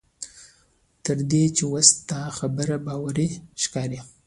تر 1.03 1.17
دې 1.29 1.43
چې 1.55 1.63
اوس 1.71 1.89
دا 2.09 2.23
خبره 2.37 2.75
باوري 2.85 3.29
ښکاري. 3.63 3.99